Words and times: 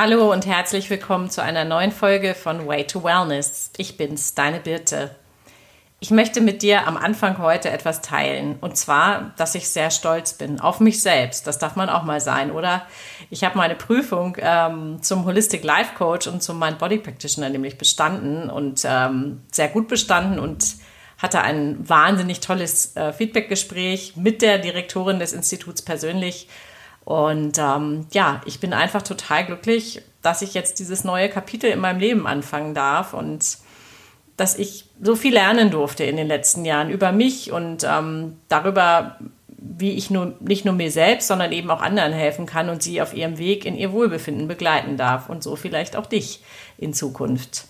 Hallo 0.00 0.30
und 0.32 0.46
herzlich 0.46 0.90
willkommen 0.90 1.28
zu 1.28 1.42
einer 1.42 1.64
neuen 1.64 1.90
Folge 1.90 2.36
von 2.36 2.68
Way 2.68 2.86
to 2.86 3.02
Wellness. 3.02 3.72
Ich 3.78 3.96
bin's, 3.96 4.32
deine 4.32 4.60
Birte. 4.60 5.10
Ich 5.98 6.12
möchte 6.12 6.40
mit 6.40 6.62
dir 6.62 6.86
am 6.86 6.96
Anfang 6.96 7.38
heute 7.38 7.70
etwas 7.70 8.00
teilen. 8.00 8.58
Und 8.60 8.76
zwar, 8.76 9.32
dass 9.38 9.56
ich 9.56 9.68
sehr 9.68 9.90
stolz 9.90 10.34
bin 10.34 10.60
auf 10.60 10.78
mich 10.78 11.02
selbst. 11.02 11.48
Das 11.48 11.58
darf 11.58 11.74
man 11.74 11.88
auch 11.88 12.04
mal 12.04 12.20
sein, 12.20 12.52
oder? 12.52 12.86
Ich 13.28 13.42
habe 13.42 13.58
meine 13.58 13.74
Prüfung 13.74 14.36
ähm, 14.38 15.02
zum 15.02 15.24
Holistic 15.24 15.64
Life 15.64 15.96
Coach 15.96 16.28
und 16.28 16.44
zum 16.44 16.60
Mind 16.60 16.78
Body 16.78 16.98
Practitioner 16.98 17.48
nämlich 17.48 17.76
bestanden 17.76 18.50
und 18.50 18.82
ähm, 18.84 19.42
sehr 19.50 19.66
gut 19.66 19.88
bestanden 19.88 20.38
und 20.38 20.76
hatte 21.20 21.40
ein 21.40 21.76
wahnsinnig 21.88 22.38
tolles 22.38 22.94
äh, 22.94 23.12
Feedbackgespräch 23.12 24.14
mit 24.14 24.42
der 24.42 24.58
Direktorin 24.58 25.18
des 25.18 25.32
Instituts 25.32 25.82
persönlich 25.82 26.46
und 27.08 27.56
ähm, 27.56 28.06
ja, 28.12 28.42
ich 28.44 28.60
bin 28.60 28.74
einfach 28.74 29.00
total 29.00 29.46
glücklich, 29.46 30.02
dass 30.20 30.42
ich 30.42 30.52
jetzt 30.52 30.78
dieses 30.78 31.04
neue 31.04 31.30
Kapitel 31.30 31.70
in 31.70 31.78
meinem 31.78 32.00
Leben 32.00 32.26
anfangen 32.26 32.74
darf 32.74 33.14
und 33.14 33.56
dass 34.36 34.58
ich 34.58 34.84
so 35.00 35.16
viel 35.16 35.32
lernen 35.32 35.70
durfte 35.70 36.04
in 36.04 36.18
den 36.18 36.28
letzten 36.28 36.66
Jahren 36.66 36.90
über 36.90 37.12
mich 37.12 37.50
und 37.50 37.82
ähm, 37.82 38.36
darüber, 38.50 39.16
wie 39.56 39.92
ich 39.92 40.10
nur, 40.10 40.34
nicht 40.40 40.66
nur 40.66 40.74
mir 40.74 40.90
selbst, 40.90 41.28
sondern 41.28 41.50
eben 41.52 41.70
auch 41.70 41.80
anderen 41.80 42.12
helfen 42.12 42.44
kann 42.44 42.68
und 42.68 42.82
sie 42.82 43.00
auf 43.00 43.14
ihrem 43.14 43.38
Weg 43.38 43.64
in 43.64 43.78
ihr 43.78 43.90
Wohlbefinden 43.92 44.46
begleiten 44.46 44.98
darf 44.98 45.30
und 45.30 45.42
so 45.42 45.56
vielleicht 45.56 45.96
auch 45.96 46.04
dich 46.04 46.42
in 46.76 46.92
Zukunft. 46.92 47.64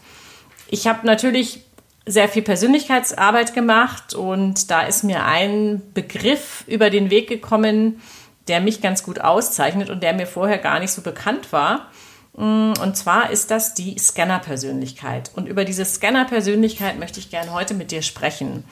Ich 0.66 0.88
habe 0.88 1.06
natürlich 1.06 1.60
sehr 2.06 2.28
viel 2.28 2.42
Persönlichkeitsarbeit 2.42 3.54
gemacht 3.54 4.14
und 4.14 4.68
da 4.72 4.82
ist 4.82 5.04
mir 5.04 5.24
ein 5.24 5.80
Begriff 5.94 6.64
über 6.66 6.90
den 6.90 7.10
Weg 7.10 7.28
gekommen, 7.28 8.00
der 8.48 8.60
mich 8.60 8.80
ganz 8.80 9.02
gut 9.02 9.20
auszeichnet 9.20 9.90
und 9.90 10.02
der 10.02 10.14
mir 10.14 10.26
vorher 10.26 10.58
gar 10.58 10.80
nicht 10.80 10.92
so 10.92 11.02
bekannt 11.02 11.52
war. 11.52 11.88
Mm, 12.36 12.72
und 12.80 12.96
zwar 12.96 13.30
ist 13.30 13.50
das 13.50 13.74
die 13.74 13.98
Scanner-Persönlichkeit. 13.98 15.30
Und 15.34 15.46
über 15.46 15.64
diese 15.64 15.84
Scanner-Persönlichkeit 15.84 16.98
möchte 16.98 17.20
ich 17.20 17.30
gerne 17.30 17.52
heute 17.52 17.74
mit 17.74 17.90
dir 17.90 18.02
sprechen. 18.02 18.64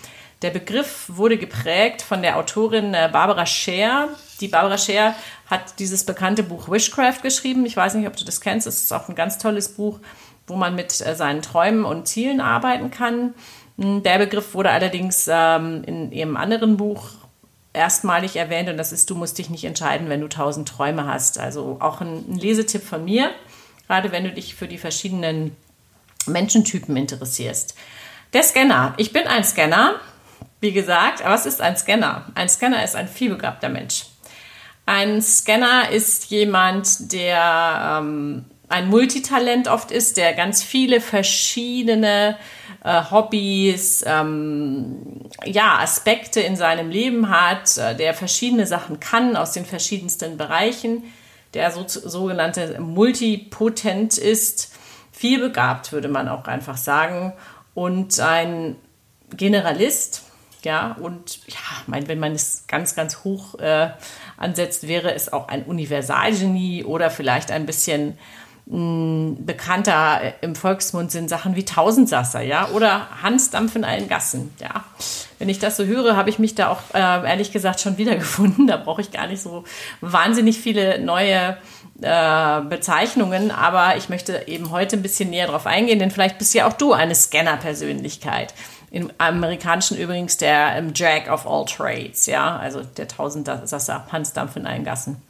Der 0.42 0.50
Begriff 0.50 1.04
wurde 1.08 1.38
geprägt 1.38 2.02
von 2.02 2.22
der 2.22 2.36
Autorin 2.36 2.94
äh, 2.94 3.08
Barbara 3.12 3.46
Scher. 3.46 4.08
Die 4.40 4.48
Barbara 4.48 4.78
Scher 4.78 5.14
hat 5.50 5.78
dieses 5.78 6.04
bekannte 6.04 6.42
Buch 6.42 6.70
Wishcraft 6.70 7.22
geschrieben. 7.22 7.64
Ich 7.64 7.76
weiß 7.76 7.94
nicht, 7.94 8.06
ob 8.06 8.16
du 8.16 8.24
das 8.24 8.40
kennst. 8.40 8.66
Es 8.66 8.82
ist 8.82 8.92
auch 8.92 9.08
ein 9.08 9.14
ganz 9.14 9.38
tolles 9.38 9.70
Buch, 9.70 9.98
wo 10.46 10.56
man 10.56 10.74
mit 10.74 11.00
äh, 11.00 11.14
seinen 11.16 11.42
Träumen 11.42 11.84
und 11.84 12.06
Zielen 12.06 12.40
arbeiten 12.40 12.90
kann. 12.90 13.34
Mm, 13.78 14.02
der 14.02 14.18
Begriff 14.18 14.54
wurde 14.54 14.70
allerdings 14.70 15.28
ähm, 15.28 15.82
in 15.84 16.12
ihrem 16.12 16.36
anderen 16.36 16.76
Buch 16.76 17.02
erstmalig 17.76 18.36
erwähnt 18.36 18.68
und 18.68 18.76
das 18.76 18.90
ist, 18.90 19.10
du 19.10 19.14
musst 19.14 19.38
dich 19.38 19.50
nicht 19.50 19.64
entscheiden, 19.64 20.08
wenn 20.08 20.20
du 20.20 20.28
tausend 20.28 20.68
Träume 20.68 21.06
hast. 21.06 21.38
Also 21.38 21.76
auch 21.80 22.00
ein, 22.00 22.24
ein 22.28 22.38
Lesetipp 22.38 22.82
von 22.82 23.04
mir, 23.04 23.30
gerade 23.86 24.10
wenn 24.10 24.24
du 24.24 24.32
dich 24.32 24.54
für 24.54 24.66
die 24.66 24.78
verschiedenen 24.78 25.54
Menschentypen 26.26 26.96
interessierst. 26.96 27.76
Der 28.32 28.42
Scanner. 28.42 28.94
Ich 28.96 29.12
bin 29.12 29.26
ein 29.26 29.44
Scanner, 29.44 30.00
wie 30.60 30.72
gesagt, 30.72 31.22
aber 31.22 31.34
was 31.34 31.46
ist 31.46 31.60
ein 31.60 31.76
Scanner? 31.76 32.26
Ein 32.34 32.48
Scanner 32.48 32.82
ist 32.82 32.96
ein 32.96 33.06
vielbegabter 33.08 33.68
Mensch. 33.68 34.06
Ein 34.86 35.20
Scanner 35.20 35.90
ist 35.90 36.30
jemand, 36.30 37.12
der 37.12 37.98
ähm, 38.00 38.44
ein 38.68 38.88
Multitalent 38.88 39.68
oft 39.68 39.90
ist, 39.90 40.16
der 40.16 40.32
ganz 40.32 40.62
viele 40.62 41.00
verschiedene 41.00 42.36
äh, 42.82 43.02
Hobbys, 43.10 44.04
ähm, 44.06 45.28
ja, 45.44 45.78
Aspekte 45.78 46.40
in 46.40 46.56
seinem 46.56 46.90
Leben 46.90 47.30
hat, 47.30 47.78
äh, 47.78 47.94
der 47.94 48.14
verschiedene 48.14 48.66
Sachen 48.66 48.98
kann 48.98 49.36
aus 49.36 49.52
den 49.52 49.64
verschiedensten 49.64 50.36
Bereichen, 50.36 51.04
der 51.54 51.70
so, 51.70 51.84
sogenannte 51.86 52.80
Multipotent 52.80 54.18
ist, 54.18 54.72
viel 55.12 55.40
begabt, 55.40 55.92
würde 55.92 56.08
man 56.08 56.28
auch 56.28 56.44
einfach 56.46 56.76
sagen, 56.76 57.32
und 57.74 58.20
ein 58.20 58.76
Generalist, 59.30 60.24
ja, 60.62 60.96
und 61.00 61.46
ja, 61.46 61.58
mein, 61.86 62.08
wenn 62.08 62.18
man 62.18 62.32
es 62.32 62.64
ganz, 62.66 62.94
ganz 62.94 63.22
hoch 63.22 63.58
äh, 63.60 63.90
ansetzt, 64.36 64.88
wäre 64.88 65.14
es 65.14 65.32
auch 65.32 65.48
ein 65.48 65.64
Universalgenie 65.64 66.84
oder 66.84 67.10
vielleicht 67.10 67.50
ein 67.50 67.66
bisschen 67.66 68.18
bekannter 68.68 70.34
im 70.40 70.56
Volksmund 70.56 71.12
sind 71.12 71.28
Sachen 71.28 71.54
wie 71.54 71.64
Tausendsasser, 71.64 72.40
ja, 72.40 72.68
oder 72.70 73.06
Hansdampf 73.22 73.76
in 73.76 73.84
allen 73.84 74.08
Gassen, 74.08 74.52
ja. 74.60 74.84
Wenn 75.38 75.48
ich 75.48 75.60
das 75.60 75.76
so 75.76 75.84
höre, 75.84 76.16
habe 76.16 76.30
ich 76.30 76.40
mich 76.40 76.56
da 76.56 76.70
auch 76.70 76.80
äh, 76.92 76.98
ehrlich 76.98 77.52
gesagt 77.52 77.80
schon 77.80 77.96
wiedergefunden. 77.96 78.66
Da 78.76 78.76
brauche 78.76 79.00
ich 79.00 79.12
gar 79.12 79.28
nicht 79.28 79.40
so 79.40 79.62
wahnsinnig 80.00 80.58
viele 80.58 80.98
neue 80.98 81.56
äh, 82.02 82.60
Bezeichnungen, 82.62 83.52
aber 83.52 83.96
ich 83.96 84.08
möchte 84.08 84.42
eben 84.48 84.72
heute 84.72 84.96
ein 84.96 85.02
bisschen 85.02 85.30
näher 85.30 85.46
drauf 85.46 85.66
eingehen, 85.66 86.00
denn 86.00 86.10
vielleicht 86.10 86.38
bist 86.38 86.52
ja 86.52 86.66
auch 86.66 86.72
du 86.72 86.92
eine 86.92 87.14
Scanner-Persönlichkeit. 87.14 88.52
Im 88.90 89.12
Amerikanischen 89.18 89.96
übrigens 89.96 90.38
der 90.38 90.76
ähm, 90.76 90.90
Jack 90.92 91.30
of 91.30 91.46
all 91.46 91.66
Trades, 91.66 92.26
ja, 92.26 92.56
also 92.56 92.82
der 92.82 93.06
Tausendsasser, 93.06 94.06
Hansdampf 94.10 94.56
in 94.56 94.66
allen 94.66 94.84
Gassen. 94.84 95.22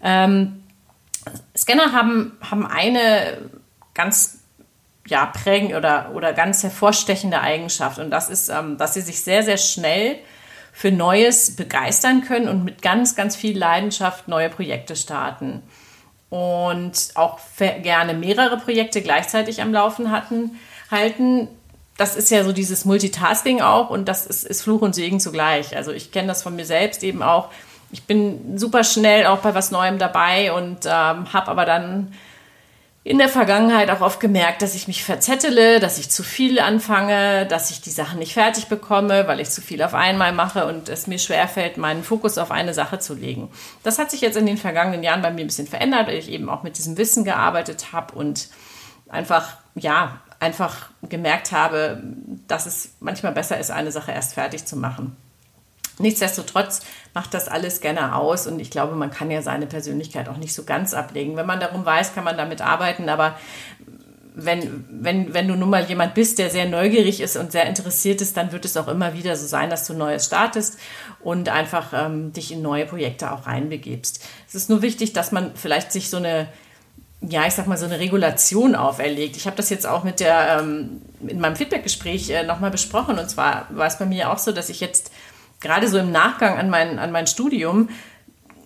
Ähm, 0.00 0.62
Scanner 1.56 1.92
haben, 1.92 2.36
haben 2.40 2.66
eine 2.66 3.50
ganz 3.94 4.38
ja, 5.06 5.26
prägend 5.26 5.74
oder, 5.74 6.12
oder 6.14 6.32
ganz 6.32 6.62
hervorstechende 6.62 7.40
Eigenschaft 7.40 7.98
und 7.98 8.10
das 8.10 8.28
ist, 8.28 8.48
ähm, 8.48 8.76
dass 8.76 8.94
sie 8.94 9.00
sich 9.00 9.22
sehr, 9.22 9.42
sehr 9.42 9.56
schnell 9.56 10.18
für 10.72 10.92
Neues 10.92 11.56
begeistern 11.56 12.22
können 12.22 12.48
und 12.48 12.64
mit 12.64 12.82
ganz, 12.82 13.16
ganz 13.16 13.34
viel 13.34 13.58
Leidenschaft 13.58 14.28
neue 14.28 14.48
Projekte 14.48 14.94
starten. 14.94 15.62
Und 16.30 17.08
auch 17.14 17.40
gerne 17.56 18.14
mehrere 18.14 18.58
Projekte 18.58 19.02
gleichzeitig 19.02 19.60
am 19.60 19.72
Laufen 19.72 20.12
hatten, 20.12 20.58
halten. 20.88 21.48
Das 21.96 22.14
ist 22.14 22.30
ja 22.30 22.44
so 22.44 22.52
dieses 22.52 22.84
Multitasking 22.84 23.60
auch 23.60 23.90
und 23.90 24.06
das 24.06 24.24
ist, 24.24 24.44
ist 24.44 24.62
Fluch 24.62 24.82
und 24.82 24.94
Segen 24.94 25.18
zugleich. 25.18 25.74
Also 25.74 25.90
ich 25.90 26.12
kenne 26.12 26.28
das 26.28 26.44
von 26.44 26.54
mir 26.54 26.66
selbst 26.66 27.02
eben 27.02 27.24
auch 27.24 27.50
ich 27.90 28.04
bin 28.04 28.58
super 28.58 28.84
schnell 28.84 29.26
auch 29.26 29.38
bei 29.38 29.54
was 29.54 29.70
Neuem 29.70 29.98
dabei 29.98 30.52
und 30.52 30.84
ähm, 30.84 31.32
habe 31.32 31.48
aber 31.48 31.64
dann 31.64 32.12
in 33.04 33.16
der 33.16 33.30
Vergangenheit 33.30 33.88
auch 33.90 34.02
oft 34.02 34.20
gemerkt, 34.20 34.60
dass 34.60 34.74
ich 34.74 34.86
mich 34.86 35.02
verzettele, 35.02 35.80
dass 35.80 35.98
ich 35.98 36.10
zu 36.10 36.22
viel 36.22 36.60
anfange, 36.60 37.46
dass 37.46 37.70
ich 37.70 37.80
die 37.80 37.90
Sachen 37.90 38.18
nicht 38.18 38.34
fertig 38.34 38.66
bekomme, 38.66 39.26
weil 39.26 39.40
ich 39.40 39.48
zu 39.48 39.62
viel 39.62 39.82
auf 39.82 39.94
einmal 39.94 40.32
mache 40.32 40.66
und 40.66 40.90
es 40.90 41.06
mir 41.06 41.18
schwerfällt, 41.18 41.78
meinen 41.78 42.04
Fokus 42.04 42.36
auf 42.36 42.50
eine 42.50 42.74
Sache 42.74 42.98
zu 42.98 43.14
legen. 43.14 43.50
Das 43.82 43.98
hat 43.98 44.10
sich 44.10 44.20
jetzt 44.20 44.36
in 44.36 44.44
den 44.44 44.58
vergangenen 44.58 45.02
Jahren 45.02 45.22
bei 45.22 45.30
mir 45.30 45.40
ein 45.40 45.46
bisschen 45.46 45.66
verändert, 45.66 46.08
weil 46.08 46.18
ich 46.18 46.28
eben 46.28 46.50
auch 46.50 46.64
mit 46.64 46.76
diesem 46.76 46.98
Wissen 46.98 47.24
gearbeitet 47.24 47.92
habe 47.92 48.14
und 48.14 48.48
einfach, 49.08 49.56
ja, 49.74 50.20
einfach 50.38 50.90
gemerkt 51.02 51.52
habe, 51.52 52.02
dass 52.46 52.66
es 52.66 52.94
manchmal 53.00 53.32
besser 53.32 53.58
ist, 53.58 53.70
eine 53.70 53.90
Sache 53.90 54.12
erst 54.12 54.34
fertig 54.34 54.66
zu 54.66 54.76
machen. 54.76 55.16
Nichtsdestotrotz 55.98 56.80
macht 57.14 57.34
das 57.34 57.48
alles 57.48 57.80
gerne 57.80 58.14
aus 58.14 58.46
und 58.46 58.60
ich 58.60 58.70
glaube, 58.70 58.94
man 58.94 59.10
kann 59.10 59.30
ja 59.30 59.42
seine 59.42 59.66
Persönlichkeit 59.66 60.28
auch 60.28 60.36
nicht 60.36 60.54
so 60.54 60.64
ganz 60.64 60.94
ablegen. 60.94 61.36
Wenn 61.36 61.46
man 61.46 61.60
darum 61.60 61.84
weiß, 61.84 62.14
kann 62.14 62.24
man 62.24 62.36
damit 62.36 62.60
arbeiten, 62.60 63.08
aber 63.08 63.36
wenn, 64.40 64.84
wenn, 64.88 65.34
wenn 65.34 65.48
du 65.48 65.56
nun 65.56 65.68
mal 65.68 65.84
jemand 65.84 66.14
bist, 66.14 66.38
der 66.38 66.48
sehr 66.48 66.66
neugierig 66.66 67.20
ist 67.20 67.36
und 67.36 67.50
sehr 67.50 67.66
interessiert 67.66 68.20
ist, 68.20 68.36
dann 68.36 68.52
wird 68.52 68.64
es 68.64 68.76
auch 68.76 68.86
immer 68.86 69.14
wieder 69.14 69.34
so 69.34 69.46
sein, 69.46 69.68
dass 69.68 69.84
du 69.84 69.94
Neues 69.94 70.26
startest 70.26 70.78
und 71.20 71.48
einfach 71.48 71.92
ähm, 71.92 72.32
dich 72.32 72.52
in 72.52 72.62
neue 72.62 72.86
Projekte 72.86 73.32
auch 73.32 73.48
reinbegebst. 73.48 74.24
Es 74.46 74.54
ist 74.54 74.70
nur 74.70 74.80
wichtig, 74.80 75.12
dass 75.12 75.32
man 75.32 75.56
vielleicht 75.56 75.90
sich 75.90 76.08
so 76.08 76.18
eine 76.18 76.48
ja, 77.20 77.46
ich 77.46 77.54
sag 77.54 77.66
mal, 77.66 77.76
so 77.76 77.84
eine 77.84 77.98
Regulation 77.98 78.76
auferlegt. 78.76 79.36
Ich 79.36 79.46
habe 79.46 79.56
das 79.56 79.70
jetzt 79.70 79.86
auch 79.86 80.04
mit 80.04 80.20
der, 80.20 80.60
ähm, 80.60 81.02
in 81.26 81.40
meinem 81.40 81.56
Feedbackgespräch 81.56 82.30
äh, 82.30 82.44
nochmal 82.44 82.70
besprochen. 82.70 83.18
Und 83.18 83.28
zwar 83.28 83.66
war 83.70 83.88
es 83.88 83.98
bei 83.98 84.06
mir 84.06 84.30
auch 84.30 84.38
so, 84.38 84.52
dass 84.52 84.68
ich 84.68 84.78
jetzt 84.80 85.10
gerade 85.60 85.88
so 85.88 85.98
im 85.98 86.12
Nachgang 86.12 86.58
an 86.58 86.70
mein, 86.70 86.98
an 86.98 87.12
mein 87.12 87.26
Studium 87.26 87.88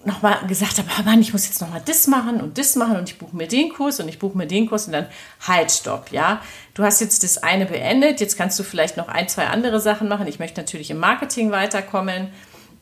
nochmal 0.05 0.47
gesagt 0.47 0.79
habe, 0.79 0.89
Mann, 1.05 1.21
ich 1.21 1.33
muss 1.33 1.47
jetzt 1.47 1.61
nochmal 1.61 1.83
das 1.85 2.07
machen 2.07 2.41
und 2.41 2.59
das 2.59 2.75
machen 2.77 2.97
und 2.97 3.09
ich 3.09 3.19
buche 3.19 3.37
mir 3.37 3.47
den 3.47 3.73
Kurs 3.73 4.01
und 4.01 4.09
ich 4.09 4.19
buche 4.19 4.37
mir 4.37 4.47
den 4.47 4.69
Kurs 4.69 4.87
und 4.87 4.93
dann 4.93 5.07
halt, 5.47 5.71
stopp, 5.71 6.11
ja. 6.11 6.41
Du 6.75 6.83
hast 6.83 7.01
jetzt 7.01 7.23
das 7.23 7.39
eine 7.39 7.67
beendet, 7.67 8.21
jetzt 8.21 8.37
kannst 8.37 8.59
du 8.59 8.63
vielleicht 8.65 8.97
noch 8.97 9.09
ein, 9.09 9.29
zwei 9.29 9.47
andere 9.47 9.81
Sachen 9.81 10.09
machen. 10.09 10.27
Ich 10.27 10.39
möchte 10.39 10.61
natürlich 10.61 10.91
im 10.91 10.99
Marketing 10.99 11.51
weiterkommen. 11.53 12.29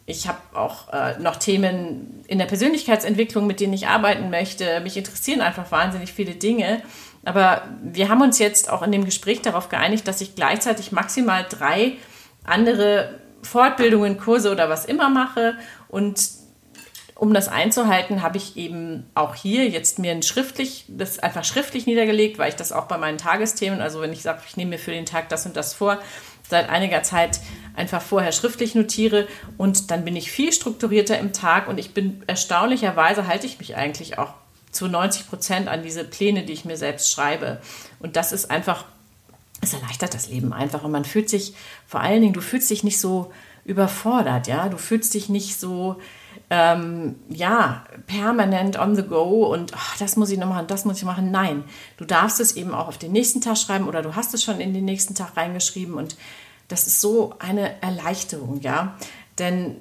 Ich 0.07 0.29
habe 0.29 0.39
auch 0.55 0.93
äh, 0.93 1.19
noch 1.19 1.37
Themen 1.37 2.25
in 2.27 2.39
der 2.39 2.47
Persönlichkeitsentwicklung, 2.47 3.47
mit 3.47 3.61
denen 3.61 3.73
ich 3.73 3.87
arbeiten 3.87 4.31
möchte. 4.31 4.81
Mich 4.81 4.97
interessieren 4.97 5.41
einfach 5.41 5.71
wahnsinnig 5.71 6.13
viele 6.13 6.35
Dinge. 6.35 6.83
Aber 7.25 7.63
wir 7.83 8.09
haben 8.09 8.23
uns 8.23 8.39
jetzt 8.39 8.71
auch 8.71 8.83
in 8.83 8.93
dem 8.93 9.05
Gespräch 9.05 9.43
darauf 9.43 9.69
geeinigt, 9.69 10.09
dass 10.09 10.21
ich 10.21 10.35
gleichzeitig 10.35 10.91
maximal 10.91 11.45
drei 11.49 11.93
andere 12.45 13.21
Fortbildungen, 13.43 14.19
Kurse 14.19 14.51
oder 14.51 14.69
was 14.69 14.85
immer 14.85 15.09
mache. 15.09 15.57
Und 15.89 16.21
um 17.15 17.35
das 17.35 17.49
einzuhalten, 17.49 18.23
habe 18.23 18.39
ich 18.39 18.57
eben 18.57 19.11
auch 19.15 19.35
hier 19.35 19.69
jetzt 19.69 19.99
mir 19.99 20.13
ein 20.13 20.23
schriftlich, 20.23 20.87
das 20.89 21.19
einfach 21.19 21.45
schriftlich 21.45 21.87
niedergelegt, 21.87 22.39
weil 22.39 22.49
ich 22.49 22.57
das 22.57 22.73
auch 22.73 22.87
bei 22.87 22.97
meinen 22.97 23.19
Tagesthemen, 23.19 23.83
also 23.83 24.01
wenn 24.01 24.13
ich 24.13 24.23
sage, 24.23 24.41
ich 24.49 24.57
nehme 24.57 24.71
mir 24.71 24.79
für 24.79 24.93
den 24.93 25.05
Tag 25.05 25.29
das 25.29 25.45
und 25.45 25.55
das 25.55 25.75
vor, 25.75 25.99
seit 26.49 26.71
einiger 26.71 27.03
Zeit 27.03 27.41
einfach 27.77 28.01
vorher 28.01 28.33
schriftlich 28.33 28.75
notiere 28.75 29.29
und 29.59 29.91
dann 29.91 30.05
bin 30.05 30.17
ich 30.17 30.33
viel 30.33 30.53
strukturierter 30.53 31.19
im 31.19 31.35
Tag 31.35 31.69
und 31.69 31.79
ich 31.79 31.93
bin 31.93 32.23
erstaunlicherweise 32.27 33.27
halte 33.27 33.47
ich 33.47 33.59
mich 33.59 33.77
eigentlich 33.77 34.19
auch 34.19 34.33
zu 34.71 34.89
90 34.89 35.29
Prozent 35.29 35.69
an 35.69 35.83
diese 35.83 36.05
Pläne, 36.05 36.45
die 36.45 36.53
ich 36.53 36.65
mir 36.65 36.77
selbst 36.77 37.11
schreibe. 37.11 37.61
Und 37.99 38.17
das 38.17 38.33
ist 38.33 38.51
einfach, 38.51 38.85
es 39.61 39.75
erleichtert 39.75 40.15
das 40.15 40.29
Leben 40.29 40.53
einfach. 40.53 40.85
Und 40.85 40.93
man 40.93 41.05
fühlt 41.05 41.29
sich, 41.29 41.55
vor 41.87 42.01
allen 42.01 42.23
Dingen, 42.23 42.33
du 42.33 42.41
fühlst 42.41 42.71
dich 42.71 42.85
nicht 42.85 43.01
so 43.01 43.33
überfordert, 43.65 44.47
ja. 44.47 44.69
Du 44.69 44.79
fühlst 44.79 45.15
dich 45.15 45.29
nicht 45.29 45.61
so, 45.61 45.97
ähm, 46.49 47.17
ja, 47.29 47.85
permanent 48.07 48.79
on 48.79 48.97
the 48.97 49.03
go 49.03 49.53
und 49.53 49.73
oh, 49.75 49.97
das 49.99 50.17
muss 50.17 50.31
ich 50.31 50.39
noch 50.39 50.49
machen, 50.49 50.67
das 50.67 50.85
muss 50.85 50.99
ich 50.99 51.05
machen. 51.05 51.31
Nein, 51.31 51.65
du 51.97 52.05
darfst 52.05 52.41
es 52.41 52.57
eben 52.57 52.75
auch 52.75 52.89
auf 52.89 52.99
den 52.99 53.13
nächsten 53.13 53.41
Tag 53.41 53.57
schreiben 53.57 53.87
oder 53.87 54.03
du 54.03 54.17
hast 54.17 54.35
es 54.35 54.43
schon 54.43 54.61
in 54.61 54.75
den 54.75 54.85
nächsten 54.85 55.15
Tag 55.15 55.37
reingeschrieben 55.37 55.95
und 55.95 56.17
das 56.69 56.87
ist 56.87 57.01
so 57.01 57.35
eine 57.39 57.81
Erleichterung, 57.83 58.61
ja. 58.61 58.97
Denn 59.39 59.77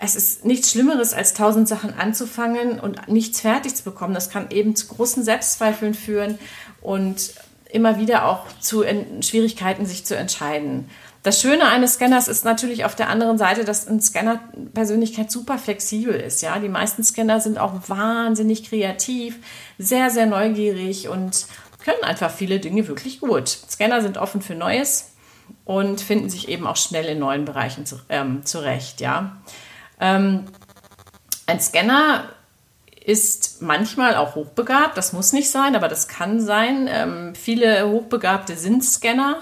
es 0.00 0.16
ist 0.16 0.44
nichts 0.44 0.70
Schlimmeres, 0.70 1.12
als 1.12 1.34
tausend 1.34 1.68
Sachen 1.68 1.94
anzufangen 1.94 2.80
und 2.80 3.08
nichts 3.08 3.40
fertig 3.40 3.74
zu 3.74 3.84
bekommen. 3.84 4.14
Das 4.14 4.30
kann 4.30 4.50
eben 4.50 4.74
zu 4.74 4.88
großen 4.88 5.22
Selbstzweifeln 5.22 5.94
führen 5.94 6.38
und 6.80 7.34
immer 7.72 7.98
wieder 7.98 8.26
auch 8.26 8.46
zu 8.60 8.84
Schwierigkeiten, 9.20 9.86
sich 9.86 10.04
zu 10.04 10.16
entscheiden. 10.16 10.88
Das 11.22 11.40
Schöne 11.40 11.66
eines 11.68 11.94
Scanners 11.94 12.26
ist 12.26 12.44
natürlich 12.44 12.84
auf 12.84 12.96
der 12.96 13.08
anderen 13.08 13.38
Seite, 13.38 13.64
dass 13.64 13.86
ein 13.86 14.00
Scanner-Persönlichkeit 14.00 15.30
super 15.30 15.56
flexibel 15.56 16.14
ist. 16.14 16.42
Ja, 16.42 16.58
die 16.58 16.68
meisten 16.68 17.04
Scanner 17.04 17.40
sind 17.40 17.58
auch 17.58 17.74
wahnsinnig 17.88 18.68
kreativ, 18.68 19.36
sehr, 19.78 20.10
sehr 20.10 20.26
neugierig 20.26 21.08
und 21.08 21.46
können 21.84 22.02
einfach 22.02 22.30
viele 22.30 22.58
Dinge 22.58 22.88
wirklich 22.88 23.20
gut. 23.20 23.48
Scanner 23.48 24.02
sind 24.02 24.18
offen 24.18 24.42
für 24.42 24.56
Neues 24.56 25.12
und 25.64 26.00
finden 26.00 26.28
sich 26.28 26.48
eben 26.48 26.66
auch 26.66 26.76
schnell 26.76 27.06
in 27.06 27.20
neuen 27.20 27.44
Bereichen 27.44 27.86
zu, 27.86 28.00
ähm, 28.08 28.44
zurecht. 28.44 29.00
Ja, 29.00 29.36
ähm, 30.00 30.46
ein 31.46 31.60
Scanner 31.60 32.24
ist 33.04 33.62
manchmal 33.62 34.16
auch 34.16 34.34
hochbegabt. 34.34 34.96
Das 34.96 35.12
muss 35.12 35.32
nicht 35.32 35.50
sein, 35.50 35.76
aber 35.76 35.88
das 35.88 36.08
kann 36.08 36.40
sein. 36.40 36.88
Ähm, 36.90 37.34
viele 37.34 37.88
Hochbegabte 37.88 38.56
sind 38.56 38.84
Scanner. 38.84 39.38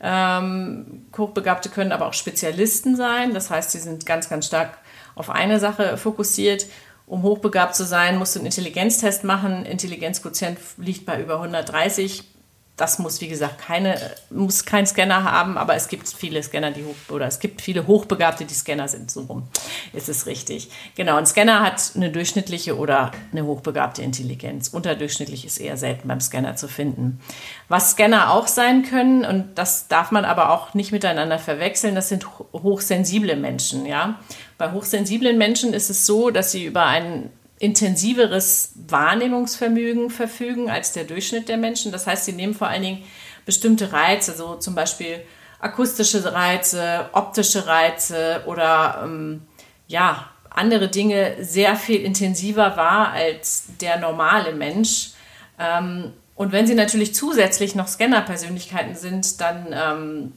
Ähm, 0.00 1.06
Hochbegabte 1.16 1.68
können 1.68 1.92
aber 1.92 2.06
auch 2.06 2.14
Spezialisten 2.14 2.96
sein. 2.96 3.34
Das 3.34 3.50
heißt, 3.50 3.70
sie 3.70 3.78
sind 3.78 4.06
ganz, 4.06 4.28
ganz 4.28 4.46
stark 4.46 4.78
auf 5.14 5.30
eine 5.30 5.60
Sache 5.60 5.96
fokussiert. 5.96 6.66
Um 7.06 7.22
hochbegabt 7.22 7.74
zu 7.74 7.84
sein, 7.84 8.18
musst 8.18 8.34
du 8.34 8.40
einen 8.40 8.46
Intelligenztest 8.46 9.24
machen. 9.24 9.66
Intelligenzquotient 9.66 10.58
liegt 10.78 11.04
bei 11.04 11.20
über 11.20 11.34
130 11.34 12.33
das 12.76 12.98
muss, 12.98 13.20
wie 13.20 13.28
gesagt, 13.28 13.58
keine, 13.58 14.00
muss 14.30 14.64
kein 14.64 14.84
Scanner 14.84 15.22
haben, 15.22 15.56
aber 15.56 15.76
es 15.76 15.86
gibt 15.86 16.08
viele 16.08 16.42
Scanner, 16.42 16.72
die 16.72 16.84
hoch, 16.84 17.14
oder 17.14 17.26
es 17.26 17.38
gibt 17.38 17.60
viele 17.60 17.86
Hochbegabte, 17.86 18.44
die 18.44 18.54
Scanner 18.54 18.88
sind. 18.88 19.12
So 19.12 19.22
rum 19.22 19.44
ist 19.92 20.08
es 20.08 20.26
richtig. 20.26 20.70
Genau, 20.96 21.16
ein 21.16 21.26
Scanner 21.26 21.60
hat 21.60 21.92
eine 21.94 22.10
durchschnittliche 22.10 22.76
oder 22.76 23.12
eine 23.30 23.44
hochbegabte 23.44 24.02
Intelligenz. 24.02 24.68
Unterdurchschnittlich 24.68 25.44
ist 25.44 25.58
eher 25.58 25.76
selten 25.76 26.08
beim 26.08 26.20
Scanner 26.20 26.56
zu 26.56 26.66
finden. 26.66 27.20
Was 27.68 27.92
Scanner 27.92 28.32
auch 28.32 28.48
sein 28.48 28.82
können, 28.82 29.24
und 29.24 29.56
das 29.56 29.86
darf 29.86 30.10
man 30.10 30.24
aber 30.24 30.50
auch 30.50 30.74
nicht 30.74 30.90
miteinander 30.90 31.38
verwechseln, 31.38 31.94
das 31.94 32.08
sind 32.08 32.26
hochsensible 32.52 33.36
Menschen, 33.36 33.86
ja. 33.86 34.18
Bei 34.58 34.72
hochsensiblen 34.72 35.38
Menschen 35.38 35.74
ist 35.74 35.90
es 35.90 36.06
so, 36.06 36.30
dass 36.30 36.50
sie 36.50 36.64
über 36.64 36.86
einen 36.86 37.30
intensiveres 37.58 38.72
Wahrnehmungsvermögen 38.74 40.10
verfügen 40.10 40.70
als 40.70 40.92
der 40.92 41.04
Durchschnitt 41.04 41.48
der 41.48 41.56
Menschen. 41.56 41.92
Das 41.92 42.06
heißt, 42.06 42.24
sie 42.24 42.32
nehmen 42.32 42.54
vor 42.54 42.68
allen 42.68 42.82
Dingen 42.82 43.04
bestimmte 43.46 43.92
Reize, 43.92 44.34
so 44.34 44.56
zum 44.56 44.74
Beispiel 44.74 45.22
akustische 45.60 46.32
Reize, 46.32 47.08
optische 47.12 47.66
Reize 47.66 48.42
oder 48.46 49.02
ähm, 49.04 49.42
ja, 49.86 50.28
andere 50.50 50.88
Dinge 50.88 51.36
sehr 51.40 51.76
viel 51.76 52.02
intensiver 52.02 52.76
wahr 52.76 53.12
als 53.12 53.64
der 53.80 53.98
normale 53.98 54.52
Mensch. 54.54 55.12
Ähm, 55.58 56.12
und 56.34 56.52
wenn 56.52 56.66
sie 56.66 56.74
natürlich 56.74 57.14
zusätzlich 57.14 57.74
noch 57.74 57.88
Scanner-Persönlichkeiten 57.88 58.94
sind, 58.94 59.40
dann 59.40 59.66
ähm, 59.72 60.32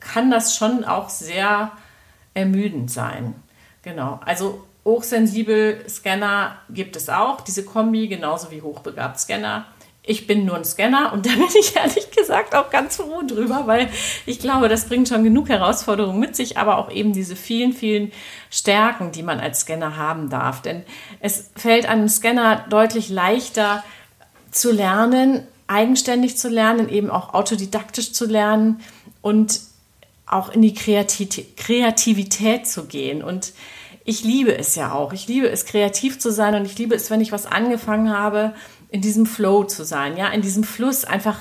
kann 0.00 0.30
das 0.30 0.56
schon 0.56 0.84
auch 0.84 1.10
sehr 1.10 1.72
ermüdend 2.34 2.90
sein. 2.90 3.34
Genau. 3.82 4.20
Also 4.24 4.64
Hochsensibel 4.86 5.84
Scanner 5.88 6.56
gibt 6.70 6.94
es 6.94 7.08
auch, 7.08 7.40
diese 7.40 7.64
Kombi, 7.64 8.06
genauso 8.06 8.52
wie 8.52 8.62
hochbegabt 8.62 9.18
Scanner. 9.18 9.66
Ich 10.04 10.28
bin 10.28 10.44
nur 10.44 10.54
ein 10.54 10.64
Scanner 10.64 11.12
und 11.12 11.26
da 11.26 11.30
bin 11.34 11.48
ich 11.58 11.74
ehrlich 11.74 12.12
gesagt 12.12 12.54
auch 12.54 12.70
ganz 12.70 12.96
froh 12.96 13.22
drüber, 13.26 13.64
weil 13.66 13.90
ich 14.26 14.38
glaube, 14.38 14.68
das 14.68 14.86
bringt 14.86 15.08
schon 15.08 15.24
genug 15.24 15.48
Herausforderungen 15.48 16.20
mit 16.20 16.36
sich, 16.36 16.56
aber 16.56 16.78
auch 16.78 16.92
eben 16.92 17.12
diese 17.12 17.34
vielen, 17.34 17.72
vielen 17.72 18.12
Stärken, 18.48 19.10
die 19.10 19.24
man 19.24 19.40
als 19.40 19.62
Scanner 19.62 19.96
haben 19.96 20.30
darf. 20.30 20.62
Denn 20.62 20.84
es 21.18 21.50
fällt 21.56 21.86
einem 21.86 22.08
Scanner 22.08 22.64
deutlich 22.70 23.08
leichter 23.08 23.82
zu 24.52 24.70
lernen, 24.70 25.48
eigenständig 25.66 26.38
zu 26.38 26.48
lernen, 26.48 26.88
eben 26.88 27.10
auch 27.10 27.34
autodidaktisch 27.34 28.12
zu 28.12 28.26
lernen 28.26 28.80
und 29.20 29.62
auch 30.26 30.50
in 30.50 30.62
die 30.62 30.74
Kreativität 30.74 32.68
zu 32.68 32.84
gehen. 32.84 33.24
Und 33.24 33.52
ich 34.06 34.22
liebe 34.22 34.56
es 34.56 34.76
ja 34.76 34.92
auch. 34.92 35.12
Ich 35.12 35.26
liebe 35.26 35.50
es, 35.50 35.66
kreativ 35.66 36.18
zu 36.18 36.30
sein 36.30 36.54
und 36.54 36.64
ich 36.64 36.78
liebe 36.78 36.94
es, 36.94 37.10
wenn 37.10 37.20
ich 37.20 37.32
was 37.32 37.44
angefangen 37.44 38.16
habe, 38.16 38.54
in 38.88 39.00
diesem 39.00 39.26
Flow 39.26 39.64
zu 39.64 39.84
sein, 39.84 40.16
ja, 40.16 40.28
in 40.28 40.42
diesem 40.42 40.62
Fluss 40.62 41.04
einfach 41.04 41.40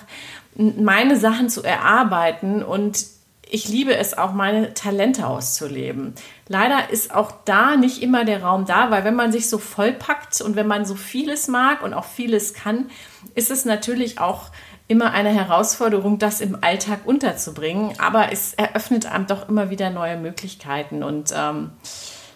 meine 0.55 1.15
Sachen 1.15 1.49
zu 1.49 1.63
erarbeiten 1.63 2.63
und 2.63 3.05
ich 3.47 3.69
liebe 3.69 3.95
es 3.95 4.17
auch, 4.17 4.33
meine 4.33 4.73
Talente 4.73 5.27
auszuleben. 5.27 6.15
Leider 6.47 6.89
ist 6.89 7.13
auch 7.13 7.31
da 7.45 7.75
nicht 7.75 8.01
immer 8.01 8.25
der 8.25 8.41
Raum 8.41 8.65
da, 8.65 8.89
weil 8.89 9.03
wenn 9.03 9.15
man 9.15 9.31
sich 9.31 9.47
so 9.47 9.59
vollpackt 9.59 10.41
und 10.41 10.55
wenn 10.55 10.65
man 10.65 10.85
so 10.85 10.95
vieles 10.95 11.47
mag 11.47 11.83
und 11.83 11.93
auch 11.93 12.05
vieles 12.05 12.55
kann, 12.55 12.89
ist 13.35 13.51
es 13.51 13.63
natürlich 13.63 14.19
auch 14.19 14.49
immer 14.87 15.11
eine 15.11 15.29
Herausforderung, 15.29 16.17
das 16.17 16.41
im 16.41 16.57
Alltag 16.61 17.01
unterzubringen. 17.05 17.93
Aber 17.99 18.31
es 18.31 18.55
eröffnet 18.55 19.05
einem 19.05 19.27
doch 19.27 19.47
immer 19.47 19.69
wieder 19.69 19.91
neue 19.91 20.17
Möglichkeiten 20.17 21.03
und 21.03 21.31
ähm, 21.35 21.71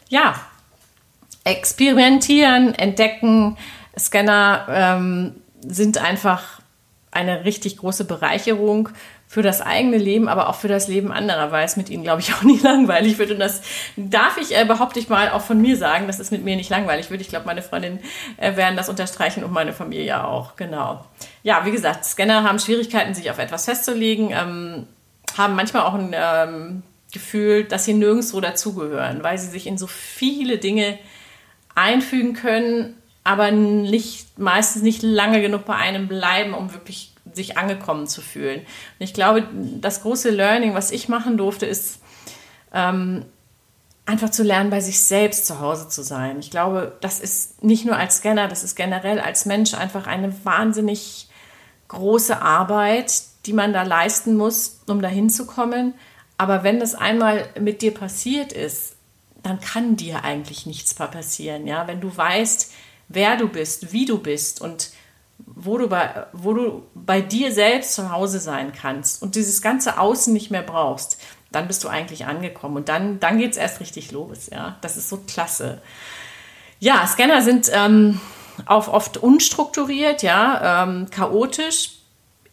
ja, 0.10 0.36
experimentieren, 1.44 2.76
entdecken. 2.76 3.58
Scanner 3.98 4.68
ähm, 4.70 5.36
sind 5.62 5.98
einfach 5.98 6.60
eine 7.12 7.46
richtig 7.46 7.78
große 7.78 8.06
Bereicherung 8.06 8.90
für 9.28 9.44
das 9.44 9.62
eigene 9.62 9.98
Leben, 9.98 10.28
aber 10.28 10.50
auch 10.50 10.56
für 10.56 10.68
das 10.68 10.88
Leben 10.88 11.12
anderer, 11.12 11.52
weil 11.52 11.64
es 11.64 11.78
mit 11.78 11.90
ihnen, 11.90 12.04
glaube 12.04 12.22
ich, 12.22 12.34
auch 12.36 12.42
nie 12.42 12.58
langweilig 12.60 13.18
wird. 13.20 13.32
Und 13.32 13.40
das 13.40 13.62
darf 13.96 14.38
ich, 14.38 14.58
äh, 14.58 14.66
behaupte 14.66 15.00
ich 15.00 15.10
mal, 15.10 15.30
auch 15.30 15.42
von 15.42 15.62
mir 15.62 15.78
sagen, 15.78 16.08
dass 16.08 16.20
es 16.20 16.32
mit 16.32 16.44
mir 16.44 16.56
nicht 16.56 16.70
langweilig 16.70 17.12
wird. 17.12 17.22
Ich 17.22 17.30
glaube, 17.30 17.46
meine 17.46 17.62
Freundinnen 17.62 18.00
äh, 18.38 18.56
werden 18.56 18.76
das 18.76 18.90
unterstreichen 18.90 19.44
und 19.44 19.52
meine 19.52 19.74
Familie 19.74 20.26
auch. 20.26 20.56
Genau. 20.56 21.06
Ja, 21.44 21.64
wie 21.66 21.72
gesagt, 21.72 22.06
Scanner 22.06 22.44
haben 22.44 22.58
Schwierigkeiten, 22.60 23.14
sich 23.14 23.30
auf 23.30 23.38
etwas 23.38 23.66
festzulegen, 23.66 24.32
ähm, 24.32 24.88
haben 25.38 25.56
manchmal 25.56 25.84
auch 25.84 25.94
ein 25.94 26.12
ähm, 26.14 26.84
Gefühl, 27.12 27.64
dass 27.64 27.86
sie 27.86 27.94
nirgendwo 27.94 28.40
dazugehören, 28.40 29.24
weil 29.24 29.38
sie 29.38 29.48
sich 29.48 29.68
in 29.68 29.78
so 29.78 29.88
viele 29.88 30.58
Dinge 30.58 31.00
einfügen 31.76 32.34
können, 32.34 32.96
aber 33.24 33.52
nicht, 33.52 34.40
meistens 34.40 34.82
nicht 34.82 35.02
lange 35.02 35.42
genug 35.42 35.66
bei 35.66 35.76
einem 35.76 36.08
bleiben, 36.08 36.54
um 36.54 36.74
wirklich 36.74 37.14
sich 37.34 37.58
angekommen 37.58 38.08
zu 38.08 38.22
fühlen. 38.22 38.60
Und 38.60 39.04
ich 39.04 39.14
glaube, 39.14 39.48
das 39.80 40.02
große 40.02 40.30
Learning, 40.30 40.74
was 40.74 40.92
ich 40.92 41.10
machen 41.10 41.38
durfte, 41.38 41.66
ist 41.66 42.00
ähm, 42.74 43.26
einfach 44.06 44.30
zu 44.30 44.44
lernen, 44.44 44.72
bei 44.72 44.82
sich 44.82 45.00
selbst 45.00 45.46
zu 45.46 45.60
Hause 45.60 45.88
zu 45.90 46.04
sein. 46.04 46.40
Ich 46.40 46.50
glaube, 46.50 46.98
das 47.02 47.20
ist 47.20 47.64
nicht 47.64 47.86
nur 47.86 47.96
als 47.96 48.18
Scanner, 48.18 48.48
das 48.48 48.64
ist 48.64 48.76
generell 48.76 49.20
als 49.20 49.46
Mensch 49.46 49.74
einfach 49.74 50.08
eine 50.08 50.34
wahnsinnig 50.44 51.30
große 51.90 52.42
Arbeit, 52.42 53.22
die 53.46 53.54
man 53.54 53.74
da 53.74 53.84
leisten 53.84 54.36
muss, 54.36 54.82
um 54.88 55.02
dahin 55.02 55.30
zu 55.30 55.46
kommen. 55.46 55.94
Aber 56.40 56.64
wenn 56.64 56.80
das 56.80 56.96
einmal 56.96 57.50
mit 57.60 57.82
dir 57.82 57.94
passiert 57.94 58.54
ist, 58.54 58.96
dann 59.44 59.60
kann 59.60 59.98
dir 59.98 60.24
eigentlich 60.24 60.66
nichts 60.66 60.94
passieren. 60.94 61.68
Ja? 61.68 61.86
Wenn 61.86 62.00
du 62.00 62.16
weißt, 62.16 62.72
wer 63.10 63.36
du 63.36 63.50
bist, 63.50 63.92
wie 63.92 64.06
du 64.06 64.20
bist 64.20 64.62
und 64.62 64.92
wo 65.38 65.78
du, 65.78 65.90
bei, 65.90 66.28
wo 66.32 66.54
du 66.54 66.84
bei 66.96 67.20
dir 67.20 67.52
selbst 67.52 67.94
zu 67.94 68.10
Hause 68.12 68.40
sein 68.40 68.72
kannst 68.72 69.22
und 69.22 69.36
dieses 69.36 69.62
ganze 69.62 70.00
Außen 70.00 70.32
nicht 70.32 70.50
mehr 70.50 70.64
brauchst, 70.64 71.20
dann 71.52 71.68
bist 71.68 71.84
du 71.84 71.90
eigentlich 71.90 72.26
angekommen. 72.26 72.78
Und 72.78 72.88
dann, 72.88 73.20
dann 73.20 73.38
geht 73.38 73.52
es 73.52 73.58
erst 73.58 73.82
richtig 73.82 74.14
los. 74.14 74.50
Ja? 74.50 74.78
Das 74.80 74.96
ist 74.96 75.10
so 75.10 75.18
klasse. 75.28 75.82
Ja, 76.80 77.06
Scanner 77.06 77.42
sind 77.42 77.70
ähm, 77.74 78.22
auch 78.66 78.88
oft 78.88 79.18
unstrukturiert, 79.18 80.24
ja, 80.24 80.84
ähm, 80.84 81.10
chaotisch 81.10 81.99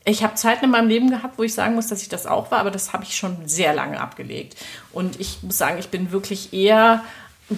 ich 0.06 0.22
habe 0.22 0.34
Zeiten 0.34 0.64
in 0.64 0.70
meinem 0.70 0.88
Leben 0.88 1.10
gehabt, 1.10 1.36
wo 1.36 1.42
ich 1.42 1.52
sagen 1.52 1.74
muss, 1.74 1.88
dass 1.88 2.00
ich 2.00 2.08
das 2.08 2.26
auch 2.26 2.50
war, 2.52 2.60
aber 2.60 2.70
das 2.70 2.92
habe 2.92 3.02
ich 3.02 3.16
schon 3.16 3.36
sehr 3.46 3.74
lange 3.74 4.00
abgelegt. 4.00 4.56
Und 4.92 5.20
ich 5.20 5.42
muss 5.42 5.58
sagen, 5.58 5.78
ich 5.78 5.88
bin 5.88 6.12
wirklich 6.12 6.52
eher 6.52 7.02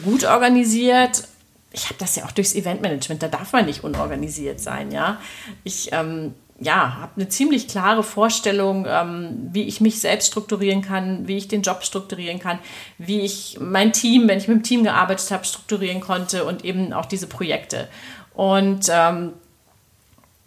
gut 0.03 0.25
organisiert. 0.25 1.29
Ich 1.73 1.85
habe 1.85 1.97
das 1.99 2.17
ja 2.17 2.25
auch 2.25 2.33
durchs 2.33 2.55
Eventmanagement, 2.55 3.23
da 3.23 3.29
darf 3.29 3.53
man 3.53 3.67
nicht 3.67 3.85
unorganisiert 3.85 4.61
sein, 4.61 4.91
ja. 4.91 5.21
Ich 5.63 5.91
ähm, 5.93 6.35
ja, 6.59 6.97
habe 7.01 7.13
eine 7.17 7.29
ziemlich 7.29 7.69
klare 7.69 8.03
Vorstellung, 8.03 8.87
ähm, 8.89 9.51
wie 9.53 9.65
ich 9.65 9.83
mich 9.83 10.01
selbst 10.01 10.29
strukturieren 10.29 10.81
kann, 10.81 11.29
wie 11.29 11.37
ich 11.37 11.49
den 11.49 11.61
Job 11.61 11.85
strukturieren 11.85 12.39
kann, 12.39 12.59
wie 12.97 13.21
ich 13.21 13.59
mein 13.61 13.93
Team, 13.93 14.27
wenn 14.27 14.39
ich 14.39 14.49
mit 14.49 14.57
dem 14.57 14.63
Team 14.63 14.85
gearbeitet 14.85 15.31
habe, 15.31 15.45
strukturieren 15.45 16.01
konnte 16.01 16.47
und 16.47 16.65
eben 16.65 16.95
auch 16.95 17.07
diese 17.07 17.27
Projekte. 17.27 17.89
Und 18.33 18.87
ähm, 18.91 19.35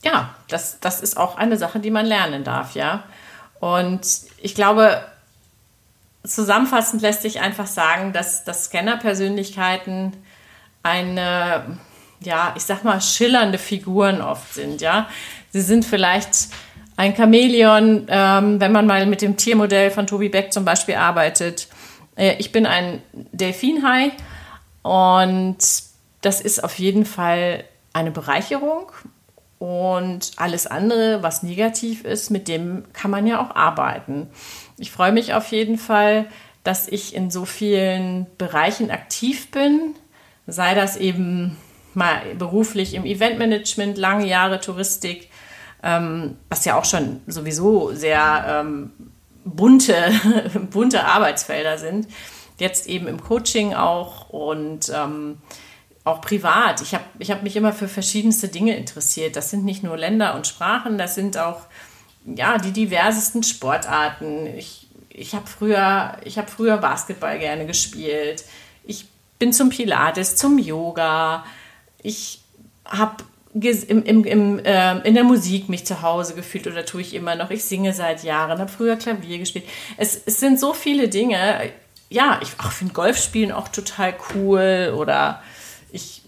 ja, 0.03 0.35
das, 0.47 0.79
das 0.79 1.01
ist 1.01 1.17
auch 1.17 1.37
eine 1.37 1.57
Sache, 1.57 1.79
die 1.79 1.91
man 1.91 2.05
lernen 2.05 2.43
darf, 2.43 2.75
ja. 2.75 3.03
Und 3.59 4.01
ich 4.41 4.55
glaube, 4.55 5.03
zusammenfassend 6.23 7.01
lässt 7.01 7.21
sich 7.21 7.39
einfach 7.39 7.67
sagen, 7.67 8.13
dass, 8.13 8.43
dass 8.43 8.65
Scanner-Persönlichkeiten 8.65 10.13
eine, 10.83 11.77
ja, 12.19 12.53
ich 12.55 12.63
sag 12.63 12.83
mal, 12.83 12.99
schillernde 13.01 13.57
Figuren 13.57 14.21
oft 14.21 14.53
sind, 14.53 14.81
ja. 14.81 15.07
Sie 15.51 15.61
sind 15.61 15.85
vielleicht 15.85 16.49
ein 16.97 17.15
Chamäleon, 17.15 18.07
ähm, 18.09 18.59
wenn 18.59 18.71
man 18.71 18.87
mal 18.87 19.05
mit 19.05 19.21
dem 19.21 19.37
Tiermodell 19.37 19.91
von 19.91 20.07
Tobi 20.07 20.29
Beck 20.29 20.53
zum 20.53 20.65
Beispiel 20.65 20.95
arbeitet. 20.95 21.67
Äh, 22.15 22.35
ich 22.39 22.51
bin 22.51 22.65
ein 22.65 23.01
Delfinhai 23.13 24.11
und 24.83 25.57
das 26.21 26.41
ist 26.41 26.63
auf 26.63 26.77
jeden 26.79 27.05
Fall 27.05 27.63
eine 27.93 28.11
Bereicherung 28.11 28.91
und 29.61 30.31
alles 30.37 30.65
andere, 30.65 31.21
was 31.21 31.43
negativ 31.43 32.03
ist, 32.03 32.31
mit 32.31 32.47
dem 32.47 32.83
kann 32.93 33.11
man 33.11 33.27
ja 33.27 33.39
auch 33.39 33.55
arbeiten. 33.55 34.27
Ich 34.79 34.89
freue 34.89 35.11
mich 35.11 35.35
auf 35.35 35.51
jeden 35.51 35.77
Fall, 35.77 36.25
dass 36.63 36.87
ich 36.87 37.13
in 37.13 37.29
so 37.29 37.45
vielen 37.45 38.25
Bereichen 38.39 38.89
aktiv 38.89 39.51
bin, 39.51 39.93
sei 40.47 40.73
das 40.73 40.97
eben 40.97 41.57
mal 41.93 42.23
beruflich 42.39 42.95
im 42.95 43.05
Eventmanagement, 43.05 43.99
lange 43.99 44.25
Jahre 44.25 44.59
Touristik, 44.59 45.29
ähm, 45.83 46.37
was 46.49 46.65
ja 46.65 46.75
auch 46.75 46.85
schon 46.85 47.21
sowieso 47.27 47.93
sehr 47.93 48.43
ähm, 48.47 48.91
bunte, 49.45 49.95
bunte 50.71 51.05
Arbeitsfelder 51.05 51.77
sind. 51.77 52.07
Jetzt 52.57 52.87
eben 52.87 53.05
im 53.05 53.21
Coaching 53.21 53.75
auch 53.75 54.27
und 54.31 54.91
ähm, 54.91 55.37
auch 56.03 56.21
privat. 56.21 56.81
Ich 56.81 56.93
habe 56.93 57.03
ich 57.19 57.31
hab 57.31 57.43
mich 57.43 57.55
immer 57.55 57.73
für 57.73 57.87
verschiedenste 57.87 58.47
Dinge 58.47 58.75
interessiert. 58.75 59.35
Das 59.35 59.49
sind 59.49 59.65
nicht 59.65 59.83
nur 59.83 59.97
Länder 59.97 60.35
und 60.35 60.47
Sprachen, 60.47 60.97
das 60.97 61.15
sind 61.15 61.37
auch 61.37 61.61
ja, 62.25 62.57
die 62.57 62.71
diversesten 62.71 63.43
Sportarten. 63.43 64.47
Ich, 64.57 64.87
ich 65.09 65.33
habe 65.33 65.47
früher, 65.47 66.17
hab 66.25 66.49
früher 66.49 66.77
Basketball 66.77 67.39
gerne 67.39 67.65
gespielt. 67.65 68.43
Ich 68.83 69.05
bin 69.39 69.53
zum 69.53 69.69
Pilates, 69.69 70.35
zum 70.35 70.57
Yoga. 70.57 71.45
Ich 72.01 72.41
habe 72.85 73.23
im, 73.53 74.03
im, 74.03 74.23
im, 74.23 74.59
äh, 74.59 74.99
in 74.99 75.13
der 75.13 75.23
Musik 75.23 75.67
mich 75.67 75.85
zu 75.85 76.01
Hause 76.01 76.35
gefühlt 76.35 76.67
oder 76.67 76.85
tue 76.85 77.01
ich 77.01 77.13
immer 77.13 77.35
noch. 77.35 77.49
Ich 77.49 77.65
singe 77.65 77.93
seit 77.93 78.23
Jahren, 78.23 78.59
habe 78.59 78.71
früher 78.71 78.95
Klavier 78.95 79.39
gespielt. 79.39 79.65
Es, 79.97 80.19
es 80.25 80.39
sind 80.39 80.59
so 80.59 80.73
viele 80.73 81.09
Dinge. 81.09 81.71
Ja, 82.09 82.39
ich 82.41 82.49
finde 82.71 82.93
Golfspielen 82.93 83.51
auch 83.51 83.67
total 83.67 84.15
cool 84.33 84.93
oder 84.97 85.41
ich 85.91 86.23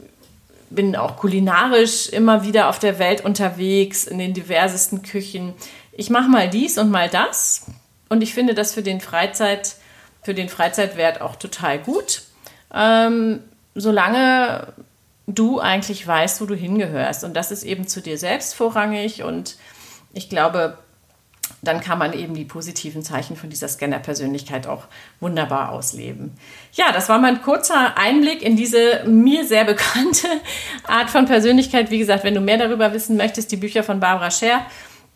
bin 0.70 0.96
auch 0.96 1.17
kulinarisch 1.17 2.10
immer 2.10 2.43
wieder 2.43 2.70
auf 2.70 2.79
der 2.79 3.00
Welt 3.00 3.24
unterwegs, 3.24 4.05
in 4.05 4.17
den 4.17 4.34
diversesten 4.34 5.03
Küchen. 5.03 5.53
Ich 5.91 6.10
mache 6.10 6.29
mal 6.29 6.50
dies 6.50 6.77
und 6.77 6.89
mal 6.89 7.10
das. 7.10 7.67
Und 8.10 8.22
ich 8.22 8.34
finde 8.34 8.53
das 8.53 8.74
für 8.74 8.82
den, 8.82 9.00
Freizeit, 9.00 9.75
für 10.24 10.34
den 10.34 10.50
Freizeitwert 10.50 11.22
auch 11.22 11.36
total 11.36 11.79
gut. 11.79 12.24
Ähm, 12.74 13.39
solange 13.75 14.74
du 15.27 15.60
eigentlich 15.60 16.05
weißt, 16.05 16.41
wo 16.41 16.46
du 16.46 16.55
hingehörst. 16.55 17.24
Und 17.24 17.36
das 17.36 17.51
ist 17.51 17.63
eben 17.63 17.88
zu 17.88 18.01
dir 18.01 18.17
selbst 18.17 18.55
vorrangig. 18.55 19.24
Und 19.24 19.58
ich 20.13 20.29
glaube, 20.29 20.77
dann 21.63 21.79
kann 21.79 21.98
man 21.98 22.13
eben 22.13 22.34
die 22.34 22.46
positiven 22.46 23.03
Zeichen 23.03 23.36
von 23.36 23.50
dieser 23.50 23.67
Scanner-Persönlichkeit 23.67 24.67
auch 24.67 24.84
wunderbar 25.20 25.72
ausleben. 25.72 26.32
Ja, 26.74 26.91
das 26.91 27.10
war 27.10 27.20
mein 27.20 27.41
kurzer 27.41 27.98
Einblick 27.98 28.41
in 28.41 28.55
diese 28.55 29.03
mir 29.05 29.46
sehr 29.46 29.63
bekannte 29.63 30.27
Art 30.88 31.10
von 31.10 31.25
Persönlichkeit. 31.25 31.89
Wie 31.89 32.00
gesagt, 32.00 32.24
wenn 32.24 32.36
du 32.36 32.41
mehr 32.41 32.58
darüber 32.58 32.93
wissen 32.93 33.17
möchtest, 33.17 33.51
die 33.51 33.58
Bücher 33.58 33.84
von 33.84 34.00
Barbara 34.00 34.29
Scher 34.29 34.65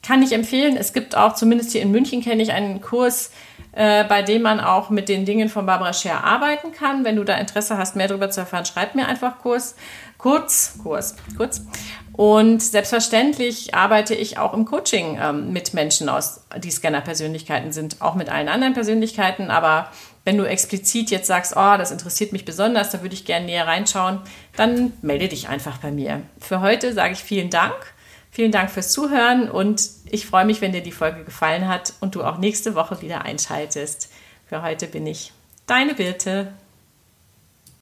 kann 0.01 0.22
ich 0.22 0.32
empfehlen. 0.32 0.77
Es 0.77 0.94
gibt 0.94 1.16
auch, 1.16 1.36
zumindest 1.36 1.72
hier 1.72 1.82
in 1.82 1.92
München 1.92 2.22
kenne 2.22 2.42
ich 2.42 2.51
einen 2.54 2.82
Kurs, 2.82 3.32
äh, 3.74 4.04
bei 4.06 4.22
dem 4.22 4.42
man 4.42 4.60
auch 4.60 4.89
mit 4.89 5.10
den 5.10 5.25
Dingen 5.25 5.50
von 5.50 5.66
Barbara 5.66 5.94
Scher 5.94 6.24
arbeiten 6.24 6.72
kann. 6.72 7.04
Wenn 7.04 7.16
du 7.16 7.24
da 7.24 7.36
Interesse 7.36 7.77
hast, 7.77 7.96
mehr 7.96 8.08
darüber 8.08 8.30
zu 8.30 8.39
erfahren, 8.39 8.66
schreib 8.66 8.96
mir 8.96 9.08
einfach 9.08 9.39
Kurs. 9.39 9.75
Kurz, 10.18 10.80
Kurs, 10.82 11.16
kurz. 11.36 11.62
Und 12.13 12.63
selbstverständlich 12.63 13.75
arbeite 13.75 14.16
ich 14.16 14.39
auch 14.39 14.56
im 14.56 14.66
Coaching 14.66 15.20
ähm, 15.22 15.54
mit 15.54 15.75
Menschen 15.75 16.10
aus, 16.10 16.42
die 16.58 16.72
Scanner-Persönlichkeiten 16.72 17.72
sind, 17.72 18.01
auch 18.01 18.16
mit 18.16 18.30
allen 18.30 18.48
anderen 18.48 18.74
Persönlichkeiten. 18.74 19.51
Aber 19.51 19.92
wenn 20.25 20.38
du 20.38 20.46
explizit 20.46 21.12
jetzt 21.12 21.27
sagst, 21.27 21.54
oh, 21.56 21.77
das 21.77 21.92
interessiert 21.92 22.32
mich 22.32 22.46
besonders, 22.46 22.89
da 22.89 23.04
würde 23.04 23.13
ich 23.13 23.25
gerne 23.25 23.46
näher 23.46 23.68
reinschauen, 23.68 24.22
dann 24.56 24.94
melde 25.04 25.27
dich 25.27 25.50
einfach 25.50 25.77
bei 25.77 25.92
mir. 25.92 26.24
Für 26.39 26.62
heute 26.62 26.94
sage 26.94 27.13
ich 27.13 27.20
vielen 27.20 27.51
Dank. 27.51 27.75
Vielen 28.38 28.51
Dank 28.51 28.70
fürs 28.70 28.91
Zuhören 28.91 29.50
und 29.50 29.89
ich 30.12 30.27
freue 30.27 30.46
mich, 30.46 30.62
wenn 30.62 30.72
dir 30.72 30.84
die 30.84 30.91
Folge 30.91 31.24
gefallen 31.24 31.67
hat 31.67 31.96
und 32.01 32.13
du 32.13 32.24
auch 32.24 32.38
nächste 32.38 32.75
Woche 32.75 33.01
wieder 33.01 33.24
einschaltest. 33.24 34.12
Für 34.46 34.62
heute 34.62 34.86
bin 34.86 35.08
ich 35.08 35.34
deine 35.65 35.96
Birte. 35.96 36.53